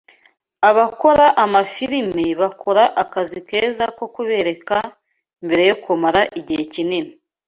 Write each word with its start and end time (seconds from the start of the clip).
abakora 0.69 1.25
amafilime 1.43 2.25
bakora 2.41 2.83
akazi 3.03 3.39
keza 3.49 3.85
ko 3.97 4.05
kubereka 4.15 4.77
mbere 5.45 5.63
yo 5.69 5.75
kumara 5.83 6.21
igihe 6.39 6.63
kinini 6.73 7.11